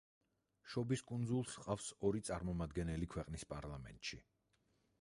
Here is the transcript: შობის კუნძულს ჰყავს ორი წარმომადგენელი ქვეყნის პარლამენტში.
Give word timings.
შობის 0.75 1.03
კუნძულს 1.11 1.57
ჰყავს 1.59 1.89
ორი 2.09 2.23
წარმომადგენელი 2.31 3.11
ქვეყნის 3.15 3.47
პარლამენტში. 3.53 4.21